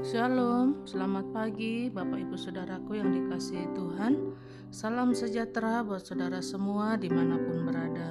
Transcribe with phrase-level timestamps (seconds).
[0.00, 4.32] Shalom, selamat pagi Bapak Ibu Saudaraku yang dikasihi Tuhan.
[4.72, 8.08] Salam sejahtera buat saudara semua di mana pun berada.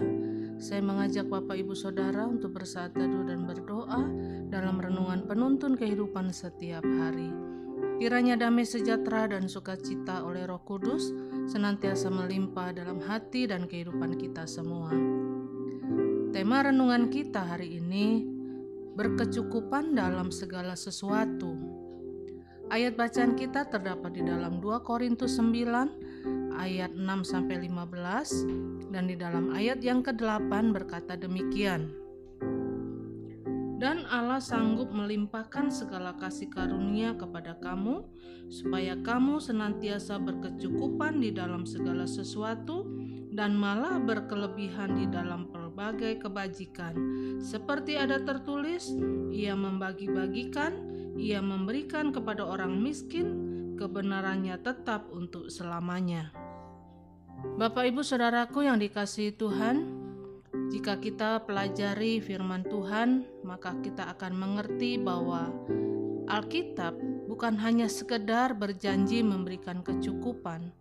[0.61, 4.05] Saya mengajak Bapak Ibu Saudara untuk bersaat teduh dan berdoa
[4.53, 7.33] Dalam renungan penuntun kehidupan setiap hari.
[7.97, 11.09] Kiranya damai sejahtera dan sukacita oleh roh kudus
[11.49, 14.93] Senantiasa melimpah dalam hati dan kehidupan kita semua.
[16.29, 18.38] Tema renungan kita hari ini
[18.95, 21.53] berkecukupan dalam segala sesuatu.
[22.69, 29.15] Ayat bacaan kita terdapat di dalam 2 Korintus 9 ayat 6 sampai 15 dan di
[29.17, 31.89] dalam ayat yang ke-8 berkata demikian.
[33.79, 38.03] Dan Allah sanggup melimpahkan segala kasih karunia kepada kamu
[38.51, 42.83] supaya kamu senantiasa berkecukupan di dalam segala sesuatu
[43.31, 45.47] dan malah berkelebihan di dalam
[45.79, 46.91] berbagai kebajikan.
[47.39, 48.91] Seperti ada tertulis,
[49.31, 50.75] ia membagi-bagikan,
[51.15, 53.47] ia memberikan kepada orang miskin,
[53.79, 56.35] kebenarannya tetap untuk selamanya.
[57.55, 59.87] Bapak, ibu, saudaraku yang dikasihi Tuhan,
[60.67, 65.47] jika kita pelajari firman Tuhan, maka kita akan mengerti bahwa
[66.27, 66.91] Alkitab
[67.31, 70.75] bukan hanya sekedar berjanji memberikan kecukupan,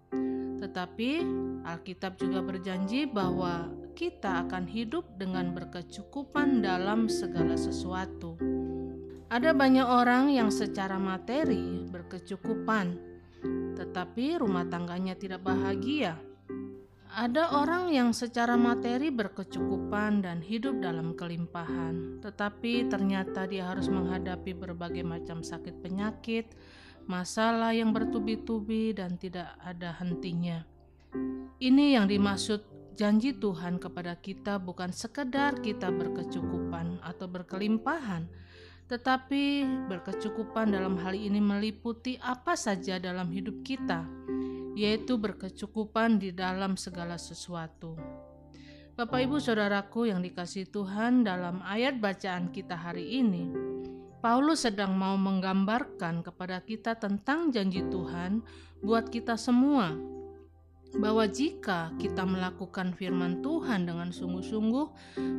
[0.58, 1.22] tetapi
[1.62, 8.38] Alkitab juga berjanji bahwa kita akan hidup dengan berkecukupan dalam segala sesuatu.
[9.26, 12.94] Ada banyak orang yang secara materi berkecukupan,
[13.74, 16.14] tetapi rumah tangganya tidak bahagia.
[17.10, 24.54] Ada orang yang secara materi berkecukupan dan hidup dalam kelimpahan, tetapi ternyata dia harus menghadapi
[24.54, 26.54] berbagai macam sakit penyakit,
[27.10, 30.62] masalah yang bertubi-tubi, dan tidak ada hentinya.
[31.58, 38.24] Ini yang dimaksud Janji Tuhan kepada kita bukan sekedar kita berkecukupan atau berkelimpahan,
[38.88, 44.08] tetapi berkecukupan dalam hal ini meliputi apa saja dalam hidup kita,
[44.72, 47.98] yaitu berkecukupan di dalam segala sesuatu.
[48.98, 53.46] Bapak, ibu, saudaraku yang dikasih Tuhan, dalam ayat bacaan kita hari ini,
[54.18, 58.42] Paulus sedang mau menggambarkan kepada kita tentang janji Tuhan
[58.82, 60.17] buat kita semua
[60.96, 64.86] bahwa jika kita melakukan firman Tuhan dengan sungguh-sungguh,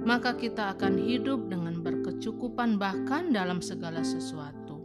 [0.06, 4.78] maka kita akan hidup dengan berkecukupan, bahkan dalam segala sesuatu.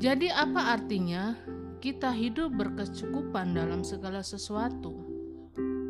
[0.00, 1.36] Jadi, apa artinya
[1.84, 5.04] kita hidup berkecukupan dalam segala sesuatu?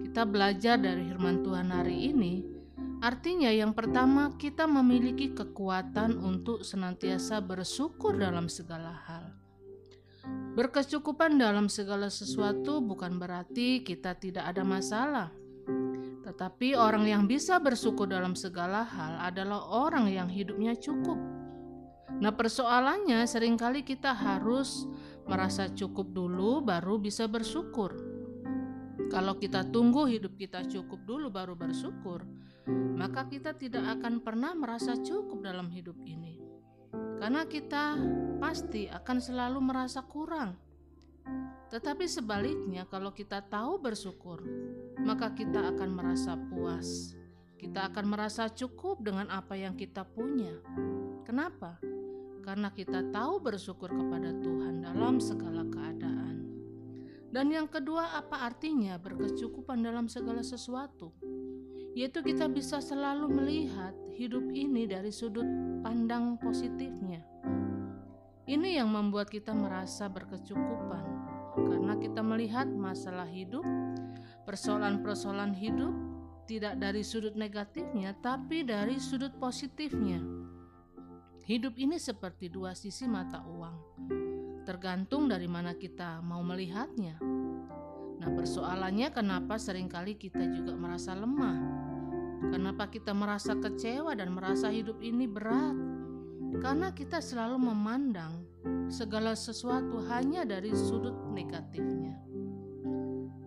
[0.02, 2.42] Kita belajar dari firman Tuhan hari ini,
[2.98, 9.43] artinya yang pertama, kita memiliki kekuatan untuk senantiasa bersyukur dalam segala hal.
[10.54, 15.34] Berkecukupan dalam segala sesuatu bukan berarti kita tidak ada masalah.
[16.22, 21.18] Tetapi orang yang bisa bersyukur dalam segala hal adalah orang yang hidupnya cukup.
[22.22, 24.86] Nah, persoalannya sering kali kita harus
[25.26, 27.90] merasa cukup dulu baru bisa bersyukur.
[29.10, 32.22] Kalau kita tunggu hidup kita cukup dulu baru bersyukur,
[32.94, 36.43] maka kita tidak akan pernah merasa cukup dalam hidup ini
[37.24, 37.96] karena kita
[38.36, 40.60] pasti akan selalu merasa kurang.
[41.72, 44.44] Tetapi sebaliknya, kalau kita tahu bersyukur,
[45.00, 47.16] maka kita akan merasa puas.
[47.56, 50.52] Kita akan merasa cukup dengan apa yang kita punya.
[51.24, 51.80] Kenapa?
[52.44, 56.44] Karena kita tahu bersyukur kepada Tuhan dalam segala keadaan.
[57.32, 61.16] Dan yang kedua, apa artinya berkecukupan dalam segala sesuatu?
[61.94, 65.46] Yaitu kita bisa selalu melihat hidup ini dari sudut
[65.82, 67.22] pandang positifnya.
[68.44, 71.04] Ini yang membuat kita merasa berkecukupan
[71.54, 73.62] karena kita melihat masalah hidup,
[74.44, 75.94] persoalan-persoalan hidup
[76.44, 80.20] tidak dari sudut negatifnya tapi dari sudut positifnya.
[81.44, 83.76] Hidup ini seperti dua sisi mata uang.
[84.64, 87.20] Tergantung dari mana kita mau melihatnya.
[88.24, 91.84] Nah, persoalannya kenapa sering kali kita juga merasa lemah
[92.52, 95.76] Kenapa kita merasa kecewa dan merasa hidup ini berat?
[96.60, 98.44] Karena kita selalu memandang
[98.92, 102.14] segala sesuatu hanya dari sudut negatifnya.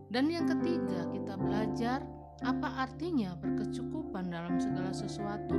[0.09, 2.01] Dan yang ketiga, kita belajar
[2.41, 5.55] apa artinya berkecukupan dalam segala sesuatu,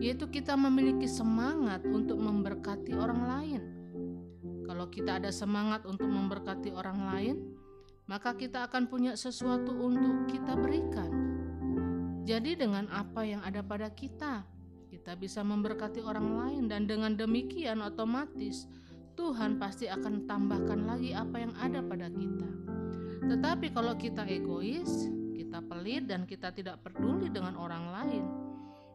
[0.00, 3.62] yaitu kita memiliki semangat untuk memberkati orang lain.
[4.64, 7.36] Kalau kita ada semangat untuk memberkati orang lain,
[8.04, 11.34] maka kita akan punya sesuatu untuk kita berikan
[12.24, 14.48] jadi dengan apa yang ada pada kita,
[14.88, 18.64] kita bisa memberkati orang lain dan dengan demikian otomatis
[19.12, 22.48] Tuhan pasti akan tambahkan lagi apa yang ada pada kita.
[23.28, 28.24] Tetapi kalau kita egois, kita pelit dan kita tidak peduli dengan orang lain,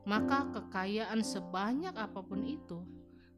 [0.09, 2.81] maka kekayaan sebanyak apa pun itu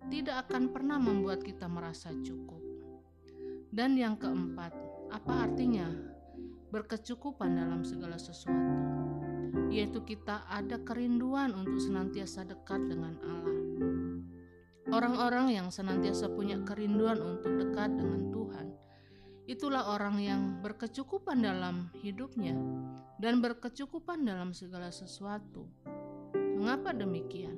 [0.08, 2.64] tidak akan pernah membuat kita merasa cukup.
[3.68, 4.72] Dan yang keempat,
[5.12, 5.92] apa artinya
[6.72, 8.80] berkecukupan dalam segala sesuatu?
[9.68, 13.60] Yaitu kita ada kerinduan untuk senantiasa dekat dengan Allah.
[14.92, 18.68] Orang-orang yang senantiasa punya kerinduan untuk dekat dengan Tuhan,
[19.48, 22.56] itulah orang yang berkecukupan dalam hidupnya
[23.20, 25.68] dan berkecukupan dalam segala sesuatu.
[26.36, 27.56] Mengapa demikian?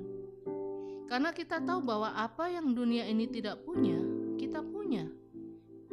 [1.10, 3.98] Karena kita tahu bahwa apa yang dunia ini tidak punya,
[4.38, 5.06] kita punya.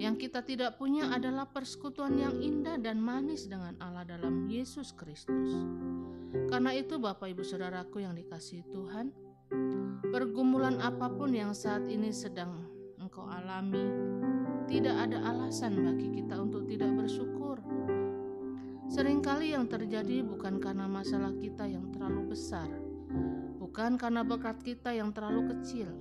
[0.01, 5.53] Yang kita tidak punya adalah persekutuan yang indah dan manis dengan Allah dalam Yesus Kristus.
[6.49, 9.13] Karena itu, Bapak, Ibu, saudaraku yang dikasihi Tuhan,
[10.11, 12.63] Pergumulan apa pun yang saat ini sedang
[12.99, 13.83] engkau alami,
[14.71, 17.59] tidak ada alasan bagi kita untuk tidak bersyukur.
[18.87, 22.67] Seringkali yang terjadi bukan karena masalah kita yang terlalu besar,
[23.59, 25.91] bukan karena berkat kita yang terlalu kecil,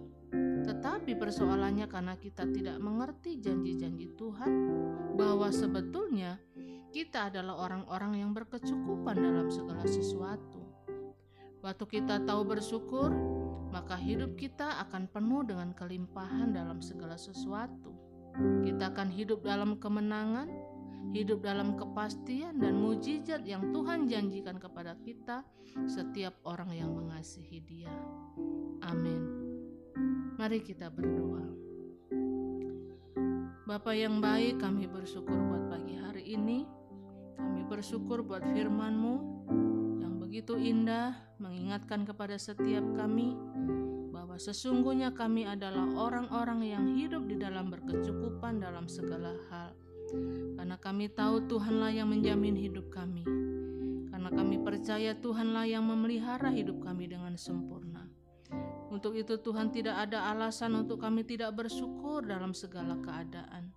[0.62, 4.52] tetapi persoalannya karena kita tidak mengerti janji-janji Tuhan
[5.16, 6.36] bahwa sebetulnya
[6.90, 10.60] kita adalah orang-orang yang berkecukupan dalam segala sesuatu.
[11.60, 13.14] Waktu kita tahu bersyukur,
[13.70, 17.94] maka hidup kita akan penuh dengan kelimpahan dalam segala sesuatu.
[18.66, 20.50] Kita akan hidup dalam kemenangan,
[21.14, 25.46] hidup dalam kepastian dan mujizat yang Tuhan janjikan kepada kita
[25.86, 27.79] setiap orang yang mengasihi Dia.
[30.40, 31.44] Mari kita berdoa.
[33.68, 36.64] Bapa yang baik, kami bersyukur buat pagi hari ini.
[37.36, 39.14] Kami bersyukur buat firman-Mu
[40.00, 43.36] yang begitu indah mengingatkan kepada setiap kami
[44.08, 49.76] bahwa sesungguhnya kami adalah orang-orang yang hidup di dalam berkecukupan dalam segala hal.
[50.56, 53.28] Karena kami tahu Tuhanlah yang menjamin hidup kami.
[54.08, 57.99] Karena kami percaya Tuhanlah yang memelihara hidup kami dengan sempurna.
[58.90, 63.70] Untuk itu Tuhan tidak ada alasan untuk kami tidak bersyukur dalam segala keadaan.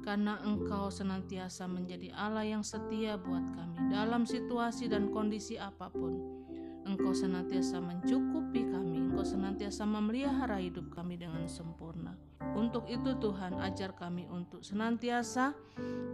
[0.00, 6.40] Karena Engkau senantiasa menjadi Allah yang setia buat kami dalam situasi dan kondisi apa pun.
[6.88, 12.16] Engkau senantiasa mencukupi kami, Engkau senantiasa memelihara hidup kami dengan sempurna.
[12.56, 15.52] Untuk itu Tuhan ajar kami untuk senantiasa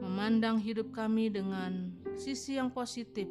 [0.03, 3.31] memandang hidup kami dengan sisi yang positif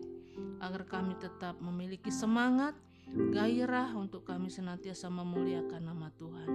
[0.64, 2.72] agar kami tetap memiliki semangat,
[3.14, 6.50] gairah untuk kami senantiasa memuliakan nama Tuhan.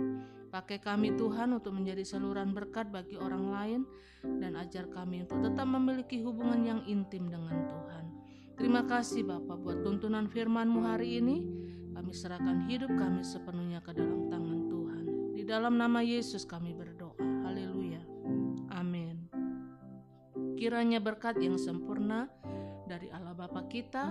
[0.50, 3.80] Pakai kami Tuhan untuk menjadi saluran berkat bagi orang lain
[4.42, 8.04] dan ajar kami untuk tetap memiliki hubungan yang intim dengan Tuhan.
[8.58, 11.46] Terima kasih Bapak buat tuntunan firman-Mu hari ini.
[11.94, 15.04] Kami serahkan hidup kami sepenuhnya ke dalam tangan Tuhan.
[15.38, 17.14] Di dalam nama Yesus kami berdoa.
[17.46, 18.02] Haleluya.
[18.74, 19.30] Amin.
[20.58, 22.26] Kiranya berkat yang sempurna
[22.88, 24.10] dari Allah Bapa kita,